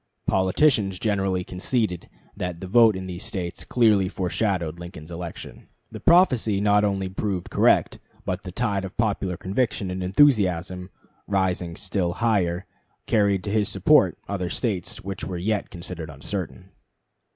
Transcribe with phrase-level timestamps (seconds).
[0.25, 5.67] Politicians generally conceded that the vote in these States clearly foreshadowed Lincoln's election.
[5.91, 10.89] The prophecy not only proved correct, but the tide of popular conviction and enthusiasm,
[11.27, 12.65] rising still higher,
[13.05, 16.71] carried to his support other States which were yet considered uncertain.